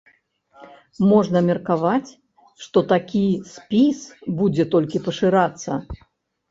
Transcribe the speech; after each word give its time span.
Можна 1.11 1.37
меркаваць, 1.49 2.09
што 2.65 2.85
такі 2.95 3.23
спіс 3.53 3.97
будзе 4.43 4.63
толькі 4.75 4.97
пашырацца. 5.11 5.71